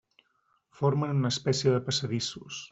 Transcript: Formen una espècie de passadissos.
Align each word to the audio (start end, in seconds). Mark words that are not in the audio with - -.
Formen 0.79 1.13
una 1.21 1.33
espècie 1.37 1.77
de 1.77 1.85
passadissos. 1.91 2.67